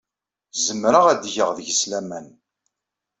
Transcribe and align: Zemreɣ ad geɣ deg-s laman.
Zemreɣ 0.65 1.05
ad 1.07 1.23
geɣ 1.35 1.49
deg-s 1.57 1.81
laman. 1.91 2.27